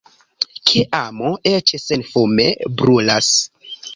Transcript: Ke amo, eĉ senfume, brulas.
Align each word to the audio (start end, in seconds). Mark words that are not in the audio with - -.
Ke 0.71 0.79
amo, 0.99 1.33
eĉ 1.51 1.75
senfume, 1.83 2.47
brulas. 2.81 3.31